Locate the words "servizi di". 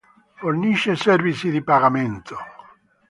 0.95-1.63